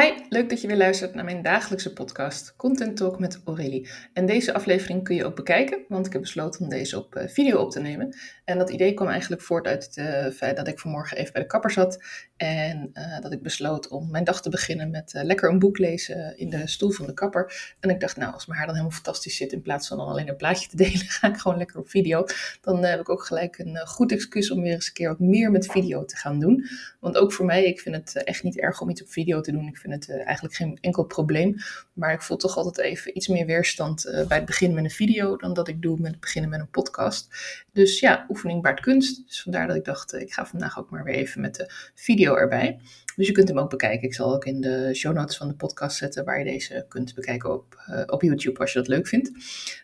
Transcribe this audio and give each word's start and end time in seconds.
Hi, 0.00 0.12
leuk 0.28 0.50
dat 0.50 0.60
je 0.60 0.66
weer 0.66 0.76
luistert 0.76 1.14
naar 1.14 1.24
mijn 1.24 1.42
dagelijkse 1.42 1.92
podcast 1.92 2.56
Content 2.56 2.96
Talk 2.96 3.18
met 3.18 3.40
Aurélie. 3.44 3.88
En 4.12 4.26
deze 4.26 4.54
aflevering 4.54 5.04
kun 5.04 5.14
je 5.14 5.24
ook 5.24 5.36
bekijken, 5.36 5.84
want 5.88 6.06
ik 6.06 6.12
heb 6.12 6.22
besloten 6.22 6.60
om 6.60 6.68
deze 6.68 6.98
op 6.98 7.14
eh, 7.14 7.28
video 7.28 7.58
op 7.58 7.70
te 7.70 7.80
nemen. 7.80 8.16
En 8.44 8.58
dat 8.58 8.70
idee 8.70 8.94
kwam 8.94 9.08
eigenlijk 9.08 9.42
voort 9.42 9.66
uit 9.66 9.84
het 9.84 9.96
uh, 9.96 10.32
feit 10.34 10.56
dat 10.56 10.68
ik 10.68 10.78
vanmorgen 10.78 11.16
even 11.16 11.32
bij 11.32 11.42
de 11.42 11.48
kapper 11.48 11.70
zat 11.70 12.02
en 12.36 12.90
uh, 12.94 13.20
dat 13.20 13.32
ik 13.32 13.42
besloot 13.42 13.88
om 13.88 14.10
mijn 14.10 14.24
dag 14.24 14.42
te 14.42 14.50
beginnen 14.50 14.90
met 14.90 15.12
lekker 15.14 15.50
een 15.50 15.58
boek 15.58 15.78
lezen 15.78 16.38
in 16.38 16.50
de 16.50 16.66
stoel 16.66 16.90
van 16.90 17.06
de 17.06 17.14
kapper. 17.14 17.74
En 17.80 17.90
ik 17.90 18.00
dacht, 18.00 18.16
nou, 18.16 18.32
als 18.32 18.46
mijn 18.46 18.58
haar 18.58 18.66
dan 18.66 18.76
helemaal 18.76 18.96
fantastisch 18.96 19.36
zit, 19.36 19.52
in 19.52 19.62
plaats 19.62 19.88
van 19.88 19.96
dan 19.96 20.06
alleen 20.06 20.28
een 20.28 20.36
plaatje 20.36 20.68
te 20.68 20.76
delen, 20.84 20.98
ga 20.98 21.28
ik 21.28 21.36
gewoon 21.36 21.58
lekker 21.58 21.78
op 21.78 21.88
video. 21.88 22.24
Dan 22.60 22.84
heb 22.84 23.00
ik 23.00 23.08
ook 23.08 23.24
gelijk 23.24 23.58
een 23.58 23.86
goed 23.86 24.12
excuus 24.12 24.50
om 24.50 24.62
weer 24.62 24.72
eens 24.72 24.86
een 24.86 24.92
keer 24.92 25.08
wat 25.08 25.18
meer 25.18 25.50
met 25.50 25.66
video 25.66 26.04
te 26.04 26.16
gaan 26.16 26.40
doen. 26.40 26.66
Want 27.00 27.16
ook 27.16 27.32
voor 27.32 27.46
mij, 27.46 27.64
ik 27.64 27.80
vind 27.80 27.96
het 27.96 28.24
echt 28.24 28.42
niet 28.42 28.58
erg 28.58 28.80
om 28.80 28.90
iets 28.90 29.02
op 29.02 29.08
video 29.10 29.40
te 29.40 29.52
doen. 29.52 29.80
Vind 29.82 30.06
het 30.06 30.08
uh, 30.08 30.24
eigenlijk 30.24 30.54
geen 30.54 30.78
enkel 30.80 31.04
probleem. 31.04 31.56
Maar 31.92 32.12
ik 32.12 32.22
voel 32.22 32.36
toch 32.36 32.56
altijd 32.56 32.78
even 32.78 33.16
iets 33.16 33.28
meer 33.28 33.46
weerstand 33.46 34.06
uh, 34.06 34.26
bij 34.26 34.36
het 34.36 34.46
beginnen 34.46 34.76
met 34.76 34.84
een 34.84 34.96
video 34.96 35.36
dan 35.36 35.54
dat 35.54 35.68
ik 35.68 35.82
doe 35.82 35.98
met 36.00 36.10
het 36.10 36.20
beginnen 36.20 36.50
met 36.50 36.60
een 36.60 36.70
podcast. 36.70 37.28
Dus 37.72 38.00
ja, 38.00 38.26
oefening 38.28 38.62
baart 38.62 38.80
kunst. 38.80 39.26
Dus 39.26 39.42
vandaar 39.42 39.66
dat 39.66 39.76
ik 39.76 39.84
dacht, 39.84 40.14
uh, 40.14 40.20
ik 40.20 40.32
ga 40.32 40.46
vandaag 40.46 40.78
ook 40.78 40.90
maar 40.90 41.04
weer 41.04 41.14
even 41.14 41.40
met 41.40 41.54
de 41.54 41.90
video 41.94 42.34
erbij. 42.34 42.78
Dus 43.16 43.26
je 43.26 43.32
kunt 43.32 43.48
hem 43.48 43.58
ook 43.58 43.70
bekijken. 43.70 44.08
Ik 44.08 44.14
zal 44.14 44.34
ook 44.34 44.44
in 44.44 44.60
de 44.60 44.94
show 44.94 45.14
notes 45.14 45.36
van 45.36 45.48
de 45.48 45.54
podcast 45.54 45.96
zetten 45.96 46.24
waar 46.24 46.38
je 46.38 46.44
deze 46.44 46.84
kunt 46.88 47.14
bekijken 47.14 47.52
op, 47.52 47.82
uh, 47.90 48.02
op 48.06 48.22
YouTube 48.22 48.58
als 48.58 48.72
je 48.72 48.78
dat 48.78 48.88
leuk 48.88 49.06
vindt. 49.06 49.30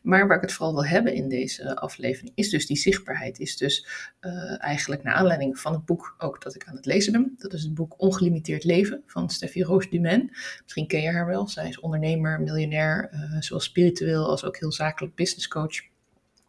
Maar 0.03 0.27
waar 0.27 0.37
ik 0.37 0.43
het 0.43 0.53
vooral 0.53 0.75
wil 0.75 0.87
hebben 0.87 1.15
in 1.15 1.29
deze 1.29 1.77
aflevering 1.77 2.33
is 2.35 2.51
dus 2.51 2.67
die 2.67 2.77
zichtbaarheid. 2.77 3.39
Is 3.39 3.57
dus 3.57 3.87
uh, 4.21 4.65
eigenlijk 4.65 5.03
naar 5.03 5.15
aanleiding 5.15 5.59
van 5.59 5.73
het 5.73 5.85
boek 5.85 6.15
ook 6.19 6.43
dat 6.43 6.55
ik 6.55 6.65
aan 6.67 6.77
het 6.77 6.87
lezen 6.87 7.13
ben. 7.13 7.35
Dat 7.39 7.53
is 7.53 7.63
het 7.63 7.75
boek 7.75 7.95
Ongelimiteerd 7.97 8.65
Leven 8.65 9.03
van 9.07 9.31
Steffi 9.31 9.63
Roos 9.63 9.91
Dumain. 9.91 10.31
Misschien 10.63 10.87
ken 10.87 11.03
je 11.03 11.11
haar 11.11 11.27
wel. 11.27 11.49
Zij 11.49 11.69
is 11.69 11.81
ondernemer, 11.81 12.41
miljonair, 12.41 13.11
uh, 13.13 13.41
zowel 13.41 13.61
spiritueel 13.61 14.29
als 14.29 14.45
ook 14.45 14.59
heel 14.59 14.73
zakelijk 14.73 15.15
business 15.15 15.49
coach. 15.49 15.87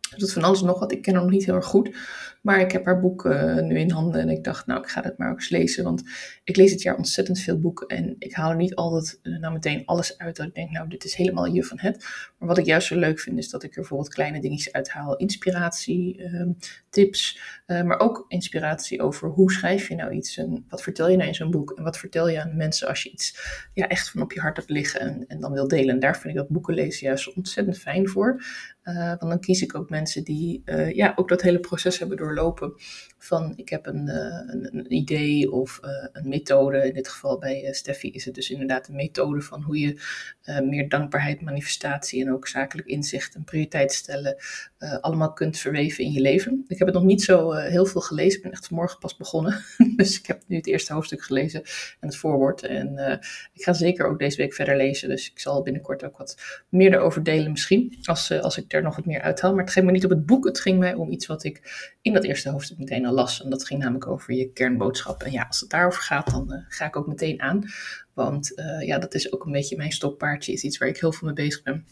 Dus 0.09 0.19
dat 0.19 0.31
van 0.31 0.43
alles 0.43 0.61
nog 0.61 0.79
wat. 0.79 0.91
Ik 0.91 1.01
ken 1.01 1.13
haar 1.13 1.23
nog 1.23 1.31
niet 1.31 1.45
heel 1.45 1.55
erg 1.55 1.65
goed. 1.65 1.95
Maar 2.41 2.59
ik 2.59 2.71
heb 2.71 2.85
haar 2.85 2.99
boek 2.99 3.25
uh, 3.25 3.55
nu 3.55 3.79
in 3.79 3.91
handen 3.91 4.21
en 4.21 4.29
ik 4.29 4.43
dacht, 4.43 4.65
nou, 4.65 4.81
ik 4.81 4.87
ga 4.87 5.01
het 5.01 5.17
maar 5.17 5.31
ook 5.31 5.37
eens 5.37 5.49
lezen. 5.49 5.83
Want 5.83 6.03
ik 6.43 6.55
lees 6.55 6.71
dit 6.71 6.81
jaar 6.81 6.97
ontzettend 6.97 7.39
veel 7.39 7.59
boeken 7.59 7.87
en 7.87 8.15
ik 8.19 8.33
haal 8.33 8.49
er 8.49 8.55
niet 8.55 8.75
altijd 8.75 9.19
uh, 9.23 9.39
nou 9.39 9.53
meteen 9.53 9.85
alles 9.85 10.17
uit 10.17 10.35
dat 10.35 10.45
ik 10.45 10.55
denk, 10.55 10.71
nou, 10.71 10.89
dit 10.89 11.03
is 11.03 11.15
helemaal 11.15 11.45
je 11.45 11.63
van 11.63 11.79
het. 11.79 12.05
Maar 12.37 12.47
wat 12.47 12.57
ik 12.57 12.65
juist 12.65 12.87
zo 12.87 12.95
leuk 12.95 13.19
vind, 13.19 13.37
is 13.37 13.49
dat 13.49 13.63
ik 13.63 13.69
er 13.69 13.79
bijvoorbeeld 13.79 14.13
kleine 14.13 14.41
dingetjes 14.41 14.73
uithaal. 14.73 15.17
Inspiratie, 15.17 16.21
uh, 16.21 16.49
tips, 16.89 17.39
eh, 17.65 17.81
maar 17.81 17.99
ook 17.99 18.25
inspiratie 18.27 19.01
over 19.01 19.29
hoe 19.29 19.51
schrijf 19.51 19.87
je 19.87 19.95
nou 19.95 20.11
iets 20.11 20.37
en 20.37 20.65
wat 20.69 20.81
vertel 20.81 21.09
je 21.09 21.17
nou 21.17 21.27
in 21.27 21.35
zo'n 21.35 21.51
boek. 21.51 21.71
En 21.71 21.83
wat 21.83 21.97
vertel 21.97 22.29
je 22.29 22.41
aan 22.41 22.57
mensen 22.57 22.87
als 22.87 23.03
je 23.03 23.11
iets 23.11 23.39
ja, 23.73 23.87
echt 23.87 24.09
van 24.09 24.21
op 24.21 24.31
je 24.31 24.39
hart 24.39 24.57
hebt 24.57 24.69
liggen 24.69 24.99
en, 24.99 25.27
en 25.27 25.39
dan 25.39 25.51
wil 25.51 25.67
delen. 25.67 25.93
En 25.93 25.99
daar 25.99 26.17
vind 26.17 26.33
ik 26.33 26.39
dat 26.39 26.49
boeken 26.49 26.73
lezen 26.73 27.07
juist 27.07 27.33
ontzettend 27.33 27.77
fijn 27.77 28.07
voor. 28.09 28.43
Want 28.83 29.19
dan 29.19 29.39
kies 29.39 29.61
ik 29.61 29.75
ook 29.75 29.89
mensen 29.89 30.23
die 30.23 30.63
ja, 30.93 31.13
ook 31.15 31.29
dat 31.29 31.41
hele 31.41 31.59
proces 31.59 31.99
hebben 31.99 32.17
doorlopen. 32.35 32.73
Van 33.17 33.53
ik 33.55 33.69
heb 33.69 33.85
een, 33.85 34.07
uh, 34.07 34.15
een, 34.47 34.69
een, 34.71 34.93
idee 34.93 35.51
of 35.51 35.79
een 36.13 36.29
methode. 36.29 36.87
In 36.87 36.93
dit 36.93 37.07
geval 37.07 37.37
bij 37.37 37.73
Steffi 37.73 38.11
is 38.11 38.25
het 38.25 38.35
dus 38.35 38.49
inderdaad 38.49 38.87
een 38.87 38.95
methode 38.95 39.41
van 39.41 39.61
hoe 39.61 39.79
je 39.79 40.01
meer 40.63 40.89
dankbaarheid, 40.89 41.41
manifestatie 41.41 42.21
en 42.21 42.33
ook 42.33 42.47
zakelijk 42.47 42.87
inzicht 42.87 43.35
en 43.35 43.43
prioriteit 43.43 43.91
stellen 43.93 44.35
allemaal 45.01 45.33
kunt 45.33 45.57
verweven 45.57 46.03
in 46.03 46.11
je 46.11 46.21
leven. 46.21 46.65
Ik 46.67 46.77
heb 46.77 46.87
het 46.87 46.95
nog 46.95 47.05
niet 47.05 47.21
zo 47.21 47.51
heel 47.51 47.85
veel 47.85 48.01
gelezen. 48.01 48.37
Ik 48.37 48.43
ben 48.43 48.51
echt 48.51 48.67
vanmorgen 48.67 48.99
pas 48.99 49.17
begonnen. 49.17 49.63
dus 49.95 50.19
ik 50.19 50.25
heb 50.25 50.41
nu 50.47 50.55
het 50.55 50.67
eerste 50.67 50.93
hoofdstuk 50.93 51.21
gelezen 51.21 51.63
en 51.99 52.07
het 52.07 52.15
voorwoord. 52.15 52.63
En 52.63 53.19
ik 53.53 53.63
ga 53.63 53.73
zeker 53.73 54.07
ook 54.07 54.19
deze 54.19 54.37
week 54.37 54.53
verder 54.53 54.77
lezen. 54.77 55.09
Dus 55.09 55.31
ik 55.31 55.39
zal 55.39 55.63
binnenkort 55.63 56.03
ook 56.03 56.17
wat 56.17 56.37
meer 56.69 56.93
erover 56.93 57.23
delen 57.23 57.51
misschien. 57.51 57.97
Als, 58.03 58.31
als 58.31 58.57
ik 58.57 58.73
er 58.73 58.81
nog 58.81 58.95
wat 58.95 59.05
meer 59.05 59.21
uithaal. 59.21 59.53
Maar 59.53 59.63
het 59.63 59.73
ging 59.73 59.85
me 59.85 59.91
niet 59.91 60.03
op 60.03 60.09
het 60.09 60.25
boek. 60.25 60.45
Het 60.45 60.59
ging 60.59 60.79
mij 60.79 60.93
om 60.93 61.11
iets 61.11 61.25
wat 61.25 61.43
ik 61.43 61.61
in 62.01 62.13
eerste 62.23 62.49
hoofdstuk 62.49 62.77
meteen 62.77 63.05
al 63.05 63.13
las. 63.13 63.43
En 63.43 63.49
dat 63.49 63.65
ging 63.65 63.79
namelijk 63.79 64.07
over 64.07 64.33
je 64.33 64.51
kernboodschap. 64.51 65.23
En 65.23 65.31
ja, 65.31 65.43
als 65.47 65.59
het 65.59 65.69
daarover 65.69 66.01
gaat, 66.01 66.31
dan 66.31 66.53
uh, 66.53 66.59
ga 66.67 66.85
ik 66.85 66.95
ook 66.95 67.07
meteen 67.07 67.41
aan. 67.41 67.63
Want 68.13 68.51
uh, 68.59 68.87
ja, 68.87 68.99
dat 68.99 69.13
is 69.13 69.33
ook 69.33 69.45
een 69.45 69.51
beetje 69.51 69.77
mijn 69.77 69.91
stokpaardje. 69.91 70.53
Is 70.53 70.63
iets 70.63 70.77
waar 70.77 70.87
ik 70.87 70.99
heel 70.99 71.11
veel 71.11 71.27
mee 71.27 71.45
bezig 71.45 71.63
ben. 71.63 71.85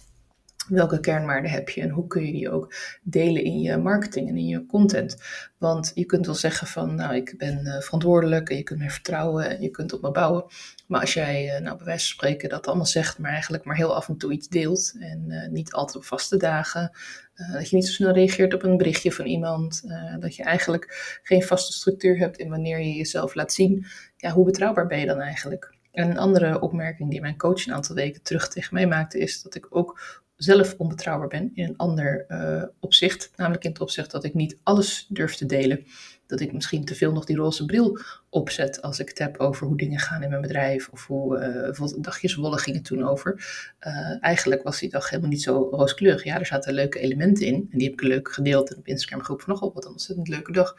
Welke 0.70 1.00
kernwaarden 1.00 1.52
heb 1.52 1.70
je 1.70 1.82
en 1.82 1.90
hoe 1.90 2.08
kun 2.08 2.26
je 2.26 2.32
die 2.32 2.52
ook 2.52 2.74
delen 3.04 3.44
in 3.44 3.60
je 3.60 3.78
marketing 3.78 4.30
en 4.30 4.38
in 4.38 4.48
je 4.48 4.66
content? 4.66 5.18
Want 5.58 5.92
je 5.96 6.06
kunt 6.06 6.26
wel 6.26 6.36
zeggen 6.36 6.68
van, 6.68 6.96
nou, 6.96 7.16
ik 7.16 7.34
ben 7.38 7.66
uh, 7.66 7.80
verantwoordelijk 7.80 8.50
en 8.50 8.56
je 8.58 8.64
kunt 8.64 8.80
me 8.80 8.90
vertrouwen 8.90 9.50
en 9.50 9.62
je 9.62 9.70
kunt 9.70 9.94
op 9.94 10.02
me 10.02 10.12
bouwen. 10.12 10.46
Maar 10.88 11.02
als 11.02 11.14
jij, 11.14 11.46
uh, 11.46 11.62
nou, 11.62 11.78
bij 11.78 11.86
wijze 11.86 12.06
van 12.06 12.16
spreken 12.16 12.50
dat 12.50 12.68
allemaal 12.68 12.86
zegt, 12.86 13.20
maar 13.20 13.32
eigenlijk 13.32 13.64
maar 13.64 13.76
heel 13.76 13.96
af 13.96 14.08
en 14.08 14.18
toe 14.18 14.32
iets 14.32 14.48
deelt 14.48 14.94
en 15.00 15.26
uh, 15.28 15.48
niet 15.48 15.74
altijd 15.74 15.98
op 15.98 16.06
vaste 16.06 16.38
dagen, 16.38 16.92
dat 17.52 17.70
je 17.70 17.76
niet 17.76 17.88
zo 17.88 17.94
snel 17.94 18.14
reageert 18.14 18.54
op 18.54 18.64
een 18.64 18.78
berichtje 18.78 19.12
van 19.12 19.26
iemand, 19.26 19.84
dat 20.20 20.36
je 20.36 20.44
eigenlijk 20.44 21.20
geen 21.24 21.44
vaste 21.44 21.74
structuur 21.74 22.18
hebt 22.18 22.38
in 22.38 22.50
wanneer 22.50 22.80
je 22.80 22.94
jezelf 22.94 23.36
laat 23.36 23.54
zien, 23.54 23.86
ja, 24.18 24.32
hoe 24.32 24.46
betrouwbaar 24.46 24.88
ben 24.88 25.00
je 25.00 25.06
dan 25.06 25.20
eigenlijk? 25.20 25.76
En 25.92 26.10
een 26.10 26.18
andere 26.18 26.60
opmerking 26.60 27.10
die 27.10 27.22
mijn 27.22 27.38
coach 27.38 27.68
een 27.68 27.74
aantal 27.74 27.96
weken 27.96 28.22
terug 28.22 28.48
tegen 28.48 28.74
mij 28.74 28.88
maakte, 28.88 29.20
is 29.20 29.42
dat 29.42 29.56
ik 29.56 29.68
ook 29.70 30.00
zelf 30.38 30.76
onbetrouwbaar 30.78 31.28
ben 31.28 31.52
in 31.54 31.68
een 31.68 31.78
ander 31.78 32.26
uh, 32.28 32.64
opzicht. 32.80 33.32
Namelijk 33.36 33.64
in 33.64 33.70
het 33.70 33.80
opzicht 33.80 34.12
dat 34.12 34.24
ik 34.24 34.34
niet 34.34 34.58
alles 34.64 35.06
durf 35.10 35.36
te 35.36 35.46
delen. 35.46 35.86
Dat 36.28 36.40
ik 36.40 36.54
misschien 36.54 36.86
te 36.86 36.96
veel 36.96 37.12
nog 37.12 37.26
die 37.26 37.36
roze 37.36 37.66
bril 37.66 38.00
opzet 38.30 38.82
als 38.82 39.00
ik 39.00 39.10
het 39.10 39.18
heb 39.18 39.38
over 39.38 39.68
hoe 39.68 39.78
dingen 39.78 40.00
gaan 40.00 40.24
in 40.24 40.30
mijn 40.30 40.42
bedrijf. 40.42 40.90
Of 40.90 41.08
hoe 41.08 41.74
uh, 41.78 42.02
dagjes 42.02 42.36
wollen 42.36 42.60
gingen 42.60 42.82
toen 42.82 43.08
over. 43.08 43.34
Uh, 43.88 44.24
eigenlijk 44.24 44.64
was 44.64 44.80
die 44.80 44.90
dag 44.90 45.10
helemaal 45.10 45.32
niet 45.32 45.42
zo 45.42 45.68
rooskleurig. 45.72 46.24
Ja, 46.24 46.40
er 46.40 46.46
zaten 46.46 46.74
leuke 46.74 47.00
elementen 47.00 47.46
in. 47.46 47.68
En 47.72 47.78
die 47.78 47.90
heb 47.90 48.02
ik 48.02 48.08
leuk 48.08 48.34
gedeeld 48.34 48.70
en 48.70 48.78
op 48.78 48.88
Instagram 48.88 49.24
groep 49.24 49.42
van 49.42 49.54
nogal 49.54 49.74
wat 49.74 49.86
een 49.86 49.92
ontzettend 49.92 50.28
leuke 50.28 50.52
dag. 50.52 50.76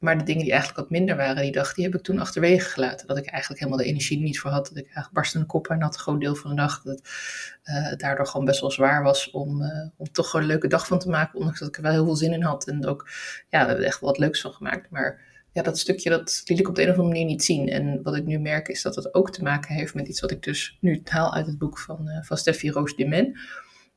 Maar 0.00 0.18
de 0.18 0.24
dingen 0.24 0.42
die 0.42 0.52
eigenlijk 0.52 0.80
wat 0.80 0.90
minder 0.90 1.16
waren 1.16 1.42
die 1.42 1.52
dag, 1.52 1.74
die 1.74 1.84
heb 1.84 1.94
ik 1.94 2.02
toen 2.02 2.18
achterwege 2.18 2.68
gelaten. 2.68 3.06
Dat 3.06 3.16
ik 3.16 3.26
eigenlijk 3.26 3.60
helemaal 3.60 3.84
de 3.84 3.90
energie 3.90 4.16
er 4.16 4.24
niet 4.24 4.40
voor 4.40 4.50
had. 4.50 4.68
Dat 4.68 4.76
ik 4.76 4.84
eigenlijk 4.84 5.14
barstende 5.14 5.46
kop 5.46 5.66
en 5.66 5.82
had 5.82 5.94
een 5.94 6.00
groot 6.00 6.20
deel 6.20 6.34
van 6.34 6.50
de 6.50 6.56
dag. 6.56 6.82
Dat 6.82 7.00
uh, 7.00 7.88
het 7.88 8.00
daardoor 8.00 8.26
gewoon 8.26 8.46
best 8.46 8.60
wel 8.60 8.70
zwaar 8.70 9.02
was 9.02 9.30
om, 9.30 9.62
uh, 9.62 9.68
om 9.96 10.12
toch 10.12 10.34
een 10.34 10.44
leuke 10.44 10.68
dag 10.68 10.86
van 10.86 10.98
te 10.98 11.08
maken. 11.08 11.38
Ondanks 11.38 11.58
dat 11.58 11.68
ik 11.68 11.76
er 11.76 11.82
wel 11.82 11.92
heel 11.92 12.04
veel 12.04 12.16
zin 12.16 12.32
in 12.32 12.42
had. 12.42 12.66
En 12.68 12.86
ook, 12.86 13.08
ja, 13.48 13.60
we 13.60 13.66
hebben 13.66 13.86
echt 13.86 14.00
wat 14.00 14.18
leuks 14.18 14.40
van 14.40 14.52
gemaakt. 14.52 14.90
Maar 14.90 15.20
ja, 15.52 15.62
dat 15.62 15.78
stukje, 15.78 16.10
dat 16.10 16.42
liet 16.44 16.58
ik 16.58 16.68
op 16.68 16.74
de 16.74 16.82
een 16.82 16.88
of 16.88 16.94
andere 16.94 17.12
manier 17.12 17.26
niet 17.26 17.44
zien. 17.44 17.68
En 17.68 18.02
wat 18.02 18.16
ik 18.16 18.26
nu 18.26 18.38
merk 18.38 18.68
is 18.68 18.82
dat 18.82 18.94
het 18.94 19.14
ook 19.14 19.32
te 19.32 19.42
maken 19.42 19.74
heeft 19.74 19.94
met 19.94 20.08
iets 20.08 20.20
wat 20.20 20.30
ik 20.30 20.42
dus 20.42 20.76
nu 20.80 21.00
haal 21.04 21.34
uit 21.34 21.46
het 21.46 21.58
boek 21.58 21.78
van, 21.78 22.08
uh, 22.08 22.22
van 22.22 22.36
Steffi 22.36 22.70
Roos 22.70 22.96
de 22.96 23.06
Men 23.06 23.38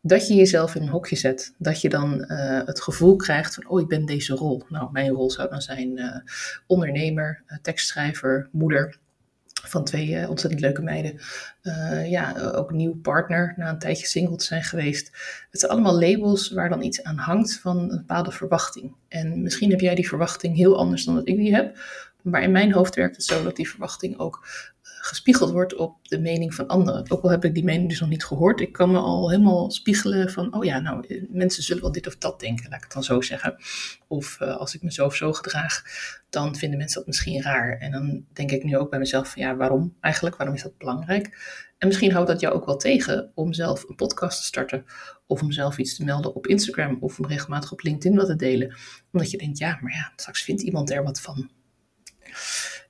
dat 0.06 0.28
je 0.28 0.34
jezelf 0.34 0.76
in 0.76 0.82
een 0.82 0.90
hokje 0.90 1.16
zet. 1.16 1.54
Dat 1.58 1.82
je 1.82 1.90
dan 1.90 2.26
uh, 2.28 2.62
het 2.66 2.82
gevoel 2.82 3.16
krijgt 3.16 3.54
van, 3.54 3.68
oh, 3.68 3.82
ik 3.82 3.88
ben 3.88 4.06
deze 4.06 4.34
rol. 4.34 4.64
Nou, 4.70 4.92
mijn 4.92 5.10
rol 5.10 5.32
zou 5.32 5.50
dan 5.50 5.62
zijn 5.62 5.98
uh, 5.98 6.16
ondernemer, 6.68 7.44
uh, 7.48 7.58
tekstschrijver, 7.62 8.50
moeder 8.52 8.98
van 9.54 9.84
twee 9.84 10.30
ontzettend 10.30 10.62
leuke 10.62 10.82
meiden. 10.82 11.20
ja, 12.10 12.52
ook 12.56 12.72
nieuw 12.72 12.96
partner, 12.96 13.54
na 13.58 13.70
een 13.70 13.80
tijdje 13.80 14.06
single 14.06 14.36
te 14.36 14.46
zijn 14.46 14.64
geweest. 14.64 15.08
Het 15.52 15.60
zijn 15.60 15.72
allemaal 15.72 16.00
labels 16.00 16.52
waar 16.52 16.70
dan 16.70 16.82
iets 16.82 17.04
aan 17.04 17.18
hangt 17.18 17.60
van 17.60 17.78
een 17.80 17.88
bepaalde 17.88 18.32
verwachting. 18.32 18.96
En 19.08 19.42
misschien 19.42 19.70
heb 19.70 19.80
jij 19.80 19.96
die 19.96 20.08
verwachting 20.08 20.56
heel 20.56 20.78
anders 20.78 21.06
dan 21.06 21.16
dat 21.16 21.28
ik 21.28 21.36
die 21.36 21.56
heb. 21.56 21.78
Maar 22.22 22.44
in 22.44 22.52
mijn 22.52 22.74
hoofd 22.74 22.96
werkt 22.96 23.16
het 23.16 23.26
zo 23.26 23.44
dat 23.44 23.56
die 23.56 23.70
verwachting 23.70 24.18
ook 24.18 24.48
gespiegeld 25.06 25.52
wordt 25.52 25.76
op 25.76 26.08
de 26.08 26.20
mening 26.20 26.54
van 26.54 26.68
anderen. 26.68 27.12
Ook 27.12 27.24
al 27.24 27.30
heb 27.30 27.46
ik 27.46 27.54
die 27.54 27.64
mening 27.64 27.90
dus 27.90 28.00
nog 28.00 28.10
niet 28.10 28.26
gehoord, 28.26 28.62
ik 28.62 28.72
kan 28.72 28.92
me 28.92 28.98
al 28.98 29.30
helemaal 29.30 29.72
spiegelen 29.72 30.32
van, 30.32 30.56
oh 30.56 30.64
ja, 30.64 30.80
nou, 30.80 31.26
mensen 31.30 31.64
zullen 31.64 31.82
wel 31.82 31.92
dit 31.92 32.08
of 32.08 32.18
dat 32.18 32.40
denken, 32.40 32.70
laat 32.70 32.78
ik 32.78 32.84
het 32.84 32.94
dan 32.94 33.04
zo 33.04 33.22
zeggen. 33.22 33.56
Of 34.08 34.38
uh, 34.42 34.58
als 34.58 34.76
ik 34.76 34.82
me 34.82 34.92
zo 34.92 35.06
of 35.06 35.16
zo 35.16 35.34
gedraag, 35.34 35.84
dan 36.30 36.56
vinden 36.56 36.78
mensen 36.78 36.98
dat 36.98 37.08
misschien 37.08 37.42
raar. 37.42 37.78
En 37.78 37.92
dan 37.92 38.26
denk 38.34 38.52
ik 38.52 38.64
nu 38.64 38.78
ook 38.78 38.90
bij 38.90 39.00
mezelf 39.00 39.32
van, 39.32 39.42
ja, 39.42 39.56
waarom 39.56 39.96
eigenlijk? 40.00 40.36
Waarom 40.36 40.56
is 40.56 40.64
dat 40.64 40.78
belangrijk? 40.78 41.38
En 41.78 41.88
misschien 41.88 42.12
houdt 42.12 42.28
dat 42.28 42.40
jou 42.40 42.54
ook 42.54 42.66
wel 42.66 42.78
tegen 42.78 43.32
om 43.36 43.54
zelf 43.54 43.90
een 43.90 43.96
podcast 43.96 44.40
te 44.40 44.46
starten. 44.46 44.86
Of 45.28 45.42
om 45.42 45.52
zelf 45.52 45.78
iets 45.78 45.96
te 45.96 46.04
melden 46.04 46.36
op 46.36 46.48
Instagram 46.48 46.98
of 47.00 47.20
om 47.20 47.26
regelmatig 47.26 47.72
op 47.72 47.82
LinkedIn 47.82 48.18
wat 48.18 48.28
te 48.28 48.36
delen. 48.36 48.76
Omdat 49.12 49.32
je 49.32 49.38
denkt, 49.38 49.58
ja, 49.58 49.78
maar 49.82 49.92
ja, 49.92 50.14
straks 50.16 50.44
vindt 50.44 50.62
iemand 50.62 50.92
er 50.92 51.04
wat 51.04 51.22
van. 51.22 51.50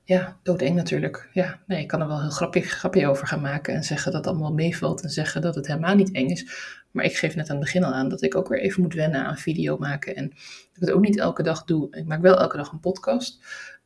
Ja, 0.05 0.39
doodeng 0.43 0.75
natuurlijk. 0.75 1.29
Ja, 1.33 1.59
nee, 1.67 1.81
ik 1.81 1.87
kan 1.87 2.01
er 2.01 2.07
wel 2.07 2.19
een 2.19 2.31
grapje, 2.31 2.61
grapje 2.61 3.07
over 3.07 3.27
gaan 3.27 3.41
maken 3.41 3.73
en 3.73 3.83
zeggen 3.83 4.11
dat 4.11 4.25
het 4.25 4.33
allemaal 4.33 4.53
meevalt 4.53 5.03
en 5.03 5.09
zeggen 5.09 5.41
dat 5.41 5.55
het 5.55 5.67
helemaal 5.67 5.95
niet 5.95 6.11
eng 6.11 6.29
is. 6.29 6.51
Maar 6.91 7.05
ik 7.05 7.17
geef 7.17 7.35
net 7.35 7.49
aan 7.49 7.55
het 7.55 7.65
begin 7.65 7.83
al 7.83 7.93
aan 7.93 8.09
dat 8.09 8.21
ik 8.21 8.35
ook 8.35 8.47
weer 8.47 8.59
even 8.59 8.81
moet 8.81 8.93
wennen 8.93 9.25
aan 9.25 9.37
video 9.37 9.77
maken. 9.77 10.15
En 10.15 10.29
dat 10.29 10.37
ik 10.73 10.81
het 10.81 10.91
ook 10.91 11.01
niet 11.01 11.19
elke 11.19 11.43
dag 11.43 11.63
doe. 11.63 11.95
Ik 11.95 12.05
maak 12.05 12.21
wel 12.21 12.39
elke 12.39 12.57
dag 12.57 12.71
een 12.71 12.79
podcast. 12.79 13.43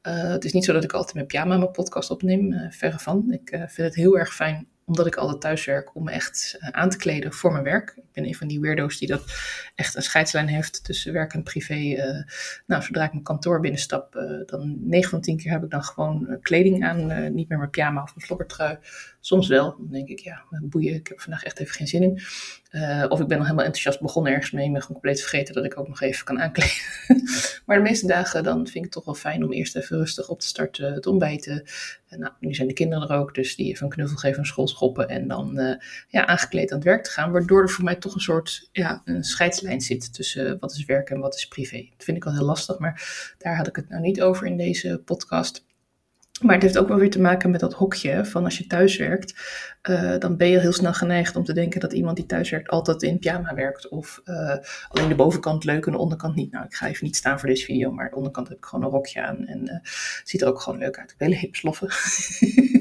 Uh, 0.07 0.13
het 0.13 0.45
is 0.45 0.53
niet 0.53 0.65
zo 0.65 0.73
dat 0.73 0.83
ik 0.83 0.93
altijd 0.93 1.15
met 1.15 1.27
pyjama 1.27 1.57
mijn 1.57 1.71
podcast 1.71 2.09
opneem, 2.09 2.53
uh, 2.53 2.71
verre 2.71 2.99
van. 2.99 3.31
Ik 3.31 3.51
uh, 3.51 3.59
vind 3.59 3.87
het 3.87 3.95
heel 3.95 4.17
erg 4.17 4.33
fijn 4.33 4.67
omdat 4.87 5.07
ik 5.07 5.15
altijd 5.15 5.41
thuis 5.41 5.65
werk, 5.65 5.95
om 5.95 6.03
me 6.03 6.11
echt 6.11 6.57
eh, 6.59 6.69
aan 6.69 6.89
te 6.89 6.97
kleden 6.97 7.33
voor 7.33 7.51
mijn 7.51 7.63
werk. 7.63 7.93
Ik 7.97 8.11
ben 8.11 8.25
een 8.25 8.35
van 8.35 8.47
die 8.47 8.59
weirdo's 8.59 8.97
die 8.97 9.07
dat 9.07 9.23
echt 9.75 9.95
een 9.95 10.01
scheidslijn 10.01 10.47
heeft 10.47 10.83
tussen 10.83 11.13
werk 11.13 11.33
en 11.33 11.43
privé. 11.43 11.73
Uh, 11.73 12.23
nou, 12.65 12.83
zodra 12.83 13.03
ik 13.03 13.11
mijn 13.11 13.23
kantoor 13.23 13.59
binnenstap, 13.59 14.15
uh, 14.15 14.45
dan 14.45 14.77
9 14.79 15.09
van 15.09 15.21
10 15.21 15.37
keer 15.37 15.51
heb 15.51 15.63
ik 15.63 15.69
dan 15.69 15.83
gewoon 15.83 16.37
kleding 16.41 16.85
aan. 16.85 17.33
niet 17.33 17.49
meer 17.49 17.57
mijn 17.57 17.69
pyjama 17.69 18.01
of 18.01 18.15
mijn 18.15 18.25
slobbertrui. 18.25 18.77
Soms 19.19 19.47
wel. 19.47 19.75
Dan 19.77 19.87
denk 19.91 20.07
ik, 20.07 20.19
ja, 20.19 20.43
boeien, 20.61 20.93
ik 20.93 21.07
heb 21.07 21.21
vandaag 21.21 21.43
echt 21.43 21.59
even 21.59 21.75
geen 21.75 21.87
zin 21.87 22.03
in. 22.03 22.21
Of 23.09 23.19
ik 23.19 23.27
ben 23.27 23.37
al 23.37 23.43
helemaal 23.43 23.65
enthousiast 23.65 24.01
begonnen 24.01 24.33
ergens 24.33 24.51
mee. 24.51 24.65
Gewoon 24.65 24.81
compleet 24.87 25.19
vergeten 25.19 25.53
dat 25.53 25.65
ik 25.65 25.79
ook 25.79 25.87
nog 25.87 26.01
even 26.01 26.25
kan 26.25 26.41
aankleden. 26.41 26.75
maar 27.65 27.77
de 27.77 27.83
meeste 27.83 28.07
dagen 28.07 28.43
dan 28.43 28.55
vind 28.55 28.75
ik 28.75 28.83
het 28.83 28.91
toch 28.91 29.05
wel 29.05 29.13
fijn 29.13 29.43
om 29.43 29.51
eerst 29.51 29.75
even 29.75 29.97
rustig 29.97 30.29
op 30.29 30.39
te 30.39 30.47
starten. 30.47 30.93
Het 30.93 31.05
ontbijten. 31.05 31.63
nou, 32.09 32.33
nu 32.39 32.53
zijn 32.53 32.67
de 32.67 32.73
kinderen 32.73 33.09
er 33.09 33.15
ook, 33.15 33.35
dus 33.35 33.55
die 33.55 33.69
even 33.69 33.85
een 33.85 33.91
knuffel 33.91 34.17
geven, 34.17 34.39
een 34.39 34.45
school 34.45 34.67
schoppen 34.67 35.09
en 35.09 35.27
dan 35.27 35.59
uh, 35.59 35.75
ja, 36.07 36.25
aangekleed 36.25 36.71
aan 36.71 36.77
het 36.77 36.87
werk 36.87 37.03
te 37.03 37.11
gaan. 37.11 37.31
Waardoor 37.31 37.61
er 37.61 37.69
voor 37.69 37.83
mij 37.83 37.95
toch 37.95 38.13
een 38.13 38.19
soort 38.19 38.69
ja, 38.71 39.01
een 39.05 39.23
scheidslijn 39.23 39.81
zit 39.81 40.13
tussen 40.13 40.59
wat 40.59 40.71
is 40.71 40.85
werk 40.85 41.09
en 41.09 41.19
wat 41.19 41.35
is 41.35 41.47
privé. 41.47 41.87
Dat 41.95 42.03
vind 42.03 42.17
ik 42.17 42.23
wel 42.23 42.33
heel 42.33 42.45
lastig, 42.45 42.79
maar 42.79 43.33
daar 43.37 43.55
had 43.55 43.67
ik 43.67 43.75
het 43.75 43.89
nou 43.89 44.01
niet 44.01 44.21
over 44.21 44.47
in 44.47 44.57
deze 44.57 45.01
podcast. 45.05 45.66
Maar 46.41 46.53
het 46.53 46.63
heeft 46.63 46.77
ook 46.77 46.87
wel 46.87 46.97
weer 46.97 47.09
te 47.09 47.21
maken 47.21 47.51
met 47.51 47.59
dat 47.59 47.73
hokje 47.73 48.25
van 48.25 48.43
als 48.43 48.57
je 48.57 48.67
thuis 48.67 48.97
werkt, 48.97 49.35
uh, 49.89 50.17
dan 50.17 50.37
ben 50.37 50.47
je 50.47 50.59
heel 50.59 50.73
snel 50.73 50.93
geneigd 50.93 51.35
om 51.35 51.43
te 51.43 51.53
denken 51.53 51.79
dat 51.79 51.93
iemand 51.93 52.15
die 52.15 52.25
thuis 52.25 52.49
werkt 52.49 52.69
altijd 52.69 53.03
in 53.03 53.19
pyjama 53.19 53.53
werkt. 53.53 53.89
Of 53.89 54.21
uh, 54.25 54.55
alleen 54.89 55.07
de 55.07 55.15
bovenkant 55.15 55.63
leuk 55.63 55.85
en 55.85 55.91
de 55.91 55.97
onderkant 55.97 56.35
niet. 56.35 56.51
Nou, 56.51 56.65
ik 56.65 56.73
ga 56.73 56.87
even 56.87 57.05
niet 57.05 57.15
staan 57.15 57.39
voor 57.39 57.49
deze 57.49 57.65
video, 57.65 57.91
maar 57.91 58.09
de 58.09 58.15
onderkant 58.15 58.47
heb 58.47 58.57
ik 58.57 58.65
gewoon 58.65 58.85
een 58.85 58.91
rokje 58.91 59.21
aan 59.21 59.45
en 59.45 59.61
uh, 59.63 59.89
ziet 60.23 60.41
er 60.41 60.47
ook 60.47 60.61
gewoon 60.61 60.79
leuk 60.79 60.97
uit. 60.97 61.11
Ik 61.11 61.15
heb 61.17 61.27
hele 61.27 61.39
hip 61.39 61.55
sloffen. 61.55 61.87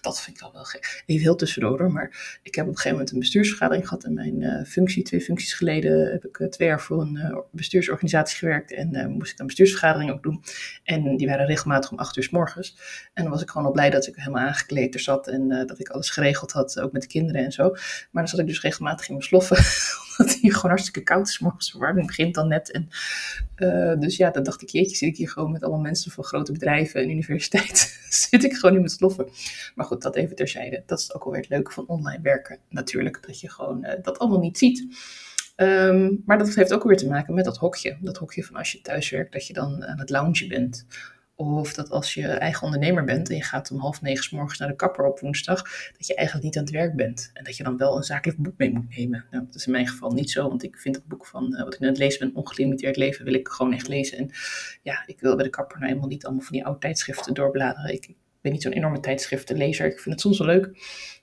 dat 0.00 0.20
vind 0.20 0.36
ik 0.36 0.42
wel 0.42 0.52
wel 0.52 0.64
gek. 0.64 1.02
Even 1.06 1.22
heel 1.22 1.36
tussendoor 1.36 1.92
maar 1.92 2.38
ik 2.42 2.54
heb 2.54 2.64
op 2.64 2.70
een 2.70 2.76
gegeven 2.76 2.96
moment 2.96 3.12
een 3.12 3.18
bestuursvergadering 3.18 3.88
gehad 3.88 4.04
in 4.04 4.14
mijn 4.14 4.40
uh, 4.40 4.64
functie. 4.64 5.02
Twee 5.02 5.20
functies 5.20 5.52
geleden 5.52 6.10
heb 6.10 6.24
ik 6.24 6.38
uh, 6.38 6.48
twee 6.48 6.68
jaar 6.68 6.80
voor 6.80 7.00
een 7.00 7.16
uh, 7.16 7.38
bestuursorganisatie 7.50 8.38
gewerkt 8.38 8.72
en 8.72 9.10
moest 9.10 9.32
ik 9.32 9.38
een 9.38 9.46
bestuursvergadering 9.46 10.10
ook 10.10 10.22
doen. 10.22 10.42
En 10.84 11.16
die 11.16 11.26
waren 11.26 11.46
regelmatig 11.46 11.90
om 11.90 11.98
acht 11.98 12.16
uur 12.16 12.22
s 12.22 12.30
morgens. 12.30 12.76
En 13.14 13.22
dan 13.22 13.32
was 13.32 13.42
ik 13.42 13.50
gewoon 13.50 13.66
al 13.66 13.72
blij 13.72 13.90
dat 13.90 14.06
ik 14.06 14.14
helemaal 14.16 14.46
aangekleed 14.46 14.94
er 14.94 15.00
zat 15.00 15.28
en 15.28 15.48
dat 15.66 15.78
ik 15.78 15.88
alles 15.88 16.10
geregeld 16.10 16.52
had, 16.52 16.80
ook 16.80 16.92
met 16.92 17.02
de 17.02 17.08
kinderen 17.08 17.44
en 17.44 17.52
zo. 17.52 17.70
Maar 17.70 18.22
dan 18.22 18.28
zat 18.28 18.38
ik 18.38 18.46
dus 18.46 18.60
regelmatig 18.60 19.08
in 19.08 19.14
mijn 19.14 19.26
sloffen, 19.26 19.56
omdat 20.20 20.34
het 20.34 20.42
hier 20.42 20.54
gewoon 20.54 20.70
hartstikke 20.70 21.02
koud 21.02 21.28
is 21.28 21.38
morgens. 21.38 21.70
Verwarming 21.70 22.06
begint 22.06 22.34
dan 22.34 22.48
net. 22.48 22.70
En, 22.70 22.88
dus 24.00 24.16
ja, 24.16 24.30
dan 24.30 24.42
dacht 24.42 24.62
ik, 24.62 24.68
jeetje, 24.68 24.96
zit 24.96 25.08
ik 25.08 25.16
hier 25.16 25.28
gewoon 25.28 25.52
met 25.52 25.62
allemaal 25.62 25.80
mensen 25.80 26.12
van 26.12 26.24
grote 26.24 26.52
bedrijven 26.52 27.02
en 27.02 27.10
universiteit. 27.10 27.98
zit 28.30 28.44
ik 28.44 28.54
gewoon 28.54 28.74
in 28.74 28.80
mijn 28.80 28.90
sloffen. 28.90 29.28
Maar 29.74 29.86
goed, 29.86 30.02
dat 30.02 30.16
even 30.16 30.36
terzijde. 30.36 30.82
Dat 30.86 30.98
is 30.98 31.14
ook 31.14 31.24
alweer 31.24 31.40
het 31.40 31.50
leuke 31.50 31.70
van 31.70 31.86
online 31.86 32.22
werken. 32.22 32.58
Natuurlijk, 32.68 33.26
dat 33.26 33.40
je 33.40 33.50
gewoon 33.50 33.84
uh, 33.84 33.92
dat 34.02 34.18
allemaal 34.18 34.40
niet 34.40 34.58
ziet. 34.58 34.86
Um, 35.56 36.22
maar 36.26 36.38
dat 36.38 36.54
heeft 36.54 36.72
ook 36.72 36.84
weer 36.84 36.96
te 36.96 37.08
maken 37.08 37.34
met 37.34 37.44
dat 37.44 37.56
hokje. 37.56 37.96
Dat 38.00 38.16
hokje 38.16 38.44
van 38.44 38.56
als 38.56 38.72
je 38.72 38.80
thuis 38.80 39.10
werkt, 39.10 39.32
dat 39.32 39.46
je 39.46 39.52
dan 39.52 39.84
aan 39.84 39.98
het 39.98 40.10
loungen 40.10 40.48
bent. 40.48 40.86
Of 41.40 41.74
dat 41.74 41.90
als 41.90 42.14
je 42.14 42.26
eigen 42.26 42.62
ondernemer 42.62 43.04
bent 43.04 43.28
en 43.28 43.36
je 43.36 43.42
gaat 43.42 43.70
om 43.70 43.78
half 43.78 44.02
negen 44.02 44.24
s 44.24 44.30
morgens 44.30 44.58
naar 44.58 44.68
de 44.68 44.76
kapper 44.76 45.04
op 45.04 45.20
woensdag, 45.20 45.62
dat 45.96 46.06
je 46.06 46.14
eigenlijk 46.14 46.46
niet 46.46 46.56
aan 46.56 46.64
het 46.64 46.72
werk 46.72 46.96
bent. 46.96 47.30
En 47.34 47.44
dat 47.44 47.56
je 47.56 47.62
dan 47.62 47.76
wel 47.76 47.96
een 47.96 48.02
zakelijk 48.02 48.38
boek 48.38 48.54
mee 48.56 48.72
moet 48.72 48.96
nemen. 48.96 49.24
Nou, 49.30 49.44
dat 49.46 49.54
is 49.54 49.66
in 49.66 49.72
mijn 49.72 49.86
geval 49.86 50.10
niet 50.10 50.30
zo, 50.30 50.48
want 50.48 50.62
ik 50.62 50.78
vind 50.78 50.96
het 50.96 51.06
boek 51.06 51.26
van 51.26 51.54
uh, 51.54 51.62
wat 51.62 51.74
ik 51.74 51.80
het 51.80 51.98
lezen 51.98 52.18
ben, 52.18 52.36
Ongelimiteerd 52.36 52.96
Leven, 52.96 53.24
wil 53.24 53.34
ik 53.34 53.48
gewoon 53.48 53.72
echt 53.72 53.88
lezen. 53.88 54.18
En 54.18 54.30
ja, 54.82 55.02
ik 55.06 55.20
wil 55.20 55.36
bij 55.36 55.44
de 55.44 55.50
kapper 55.50 55.76
nou 55.76 55.88
helemaal 55.88 56.10
niet 56.10 56.24
allemaal 56.24 56.44
van 56.44 56.52
die 56.52 56.64
oude 56.64 56.80
tijdschriften 56.80 57.34
doorbladeren. 57.34 57.92
Ik, 57.92 58.14
ben 58.40 58.52
niet 58.52 58.62
zo'n 58.62 58.72
enorme 58.72 59.00
tijdschriftenlezer. 59.00 59.86
Ik 59.86 60.00
vind 60.00 60.14
het 60.14 60.20
soms 60.20 60.38
wel 60.38 60.46
leuk. 60.46 60.70